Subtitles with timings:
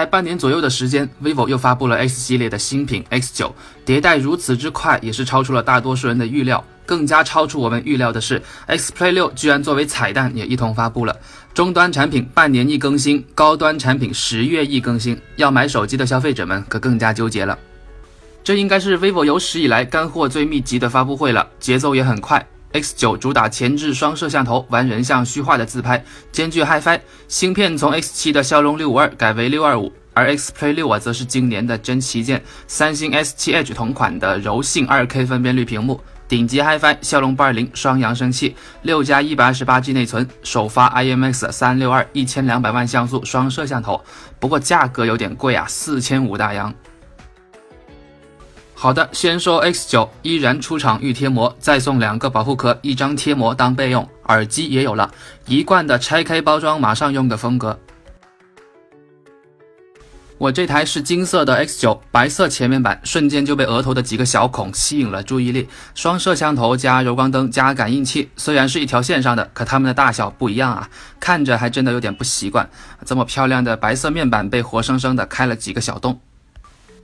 [0.00, 3.52] 在半年左右的时间，vivo 又发布了 X 系列的新品 X9，
[3.84, 6.64] 迭代如此之快，也是超出了大多数人的预料。
[6.86, 11.14] 更加超出我们预料的是，X Play 六居然作为彩蛋也一同发布了。
[11.52, 17.58] 终端产品半年一更新，高端产品十月一更新，要买手机的消费者们可更加纠结了。
[18.42, 22.42] 这应该是 vivo 有史以来干货最密集的发布会了，节奏也很快。
[22.72, 27.00] X9 主打前置双摄像头，玩人像虚化的自拍，兼具 HiFi。
[27.26, 44.00] 芯片从 X7 的骁龙六五二改为六二五，而 X Play 六啊，则是今年的真旗舰，三星 S7 Edge 同款的柔性 2K 分辨率屏幕，顶级 HiFi，骁龙八二零双扬声器，六加一百二十八 G 内存，首发 IMX 三六二一千两百万像素双摄像头，
[44.38, 46.72] 不过价格有点贵啊，四千五大洋。
[48.82, 54.08] 好的，先说 X 九，依然出厂预贴膜，再送两个保护壳，一张贴膜当备用。
[54.28, 55.12] 耳机也有了，
[55.44, 57.78] 一贯的拆开包装马上用的风格。
[60.38, 65.68] 我这台是金色的 X 九，白色前面板，瞬间就被额头的几个小孔吸引了注意力。
[65.94, 70.88] 双摄像头加柔光灯加感应器，虽然是一条线上的，可它们的大小不一样啊，
[71.20, 72.66] 看着还真的有点不习惯。
[73.04, 76.18] 这么漂亮的白色面板被活生生的开了几个小洞。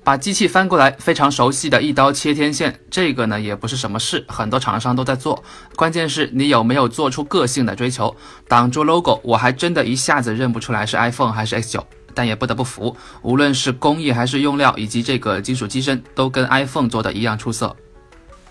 [0.07, 5.43] 把机器翻过来，非常熟悉的一刀切天线，这个呢也不是什么事，很多厂商都在做。
[5.75, 8.15] 关键是你有没有做出个性的追求，
[8.47, 11.83] 挡住 logo，我还真的一下子认不出来是 iPhone 还是 X9。
[12.15, 17.75] 但也不得不服，无论是工艺还是用料，以及这个金属机身，都跟 iPhone 做的一样出色。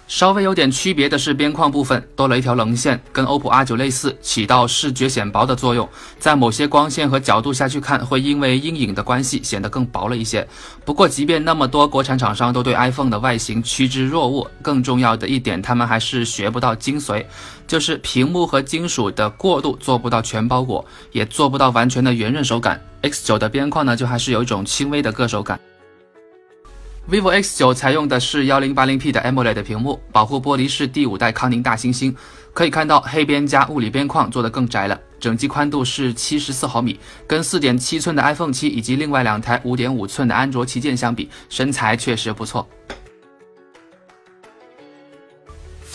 [0.08, 5.88] 稍微有点区别的是边框部分多了一条棱线，跟 OPPO R9 类似，起到视觉显薄的作用。
[6.19, 10.47] 在某些光线和角度下去看，会因为阴影的关系显得更薄了一些。
[10.85, 17.25] 不过，即便那么多国产厂商都对 iPhone 的外形趋之若鹜，更重要的一点，他们还是学不到精髓，
[17.68, 22.79] 就是屏幕和金属的过渡做不到全包裹，也做不到完全的圆润手感。
[23.02, 25.59] X9 的边框呢，就还是有一种轻微的硌手感。
[27.07, 32.11] Vivo X9 采用的是幺零八零 P 的 AMOLED 屏幕，保护玻璃是第五代康宁大猩猩。
[32.51, 42.67] 可以看到黑边加物理边框做得更窄了，整机宽度是七十四毫米，跟四点七寸的 iPhone 七以及另外两台五点五寸的安卓旗舰相比，身材确实不错。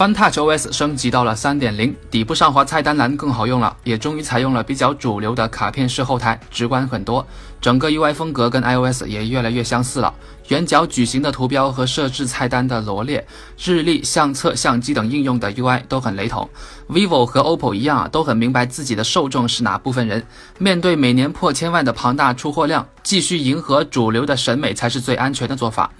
[0.00, 7.26] Fun Touch OS 升级到了三点零，底部上滑菜单栏更好用了，也终于采用了比较主流的卡片式后台，直观很多。
[7.60, 10.14] 整个 UI 风格跟 iOS 也越来越相似了，
[10.48, 13.22] 圆角矩形的图标和设置菜单的罗列，
[13.62, 16.48] 日历、相册、相机等应用的 UI 都很雷同。
[16.88, 20.26] vivo 和 OPPO 一样啊，都很明白自己的受众是哪部分人。
[20.56, 25.90] 面对每年破千万的庞大出货量，继续迎合主流的审美才是最安全的做法。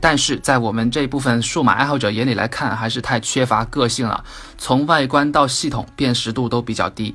[0.00, 4.24] 但是在我们这部分数码爱好者眼里来看，还是太缺乏个性了，
[4.56, 7.14] 从外观到系统辨识度都比较低。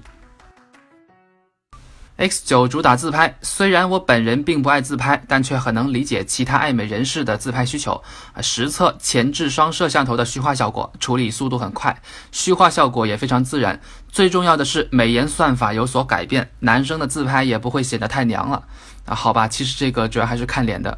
[2.20, 8.04] X 九主打自拍，虽然我本人并不爱自拍，但却很能理解其他爱美人士的自拍需求。
[8.42, 11.98] 实测前置双摄像头的虚化效果，处理速度很快，
[12.34, 13.80] 虚化效果也非常自然。
[14.10, 18.64] 最重要的是美颜算法有所改变，男生的自拍也不会显得太娘了。
[19.06, 20.98] 啊，好吧，其实这个主要还是看脸的。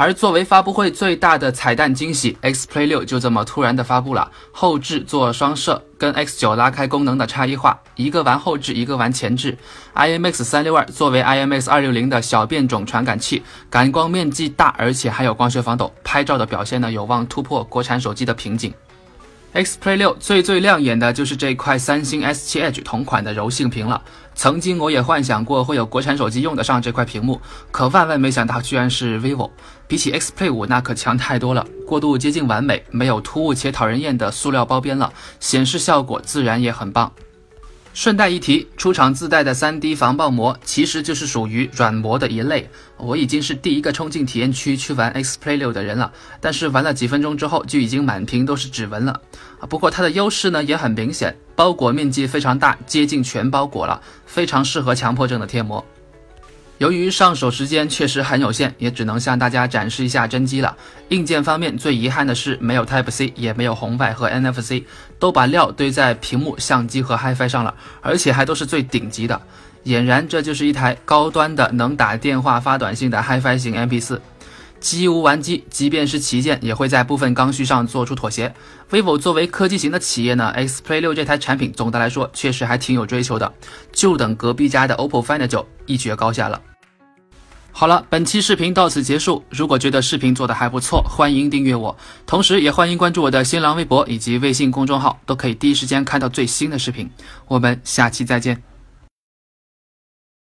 [0.00, 9.58] 而作为发布会最大的彩蛋惊喜，X Play 六就这么突然的发布了，后置做双摄，跟 X 九拉开功能的差异化，一个玩后置，一个玩前置。
[9.94, 18.72] IMX 三六二作为 IMX 二六零的小变种传感器，感光面积大，而且还有光学防抖，拍照的表现呢有望突破国产手机的瓶颈。
[19.52, 24.00] X Play 六最最亮眼的就是这块三星 S7 Edge 同款的柔性屏了。
[24.34, 27.40] 曾经我也幻想过会有国产手机用得上这块屏幕，
[27.72, 29.50] 可万万没想到居然是 vivo。
[29.88, 37.12] 比起 X Play 五那可强太多了，过渡接近完美，没有突兀且讨人厌的塑料包边了，显示效果自然也很棒。
[37.92, 42.70] 顺带一提，出厂自带的 3D 防爆膜其实就是属于软膜的一类。
[42.96, 49.20] 我已经是第一个冲进体验区去玩 X Play 六的人了，但是玩了几分钟之后就已经满屏都是指纹了！
[49.68, 55.84] 不过它的优势呢也很明显，包裹面积非常大，接近全包裹了，非常适合强迫症的贴膜。
[56.80, 60.74] 由于上手时间确实很有限，也只能向大家展示一下真机了。
[61.10, 64.84] 硬件方面最遗憾的是没有 Type C，也没有红外和 NFC，
[65.18, 69.38] 都把料堆在屏幕、相机和 HiFi 上了，而且还都是最顶级的。
[69.84, 74.18] 俨然这就是一台高端的能打电话、发短信的 HiFi 型 MP4。
[74.80, 78.54] 机无完机，即便是旗舰也会在部分刚需上做出妥协。
[78.90, 83.52] vivo 作为科技型的企业呢，X Play 六这台产品总的来说确实还挺有追求的，
[83.92, 86.58] 就等隔壁家的 OPPO Find 九一决高下了。
[87.72, 89.42] 好了，本期视频到此结束。
[89.48, 91.96] 如果觉得视频做的还不错，欢迎订阅我，
[92.26, 97.08] 同时也欢迎关注我的新浪微博以及微信公众号，都可以第一时间看到最新的视频。
[97.46, 98.69] 我们下期再见。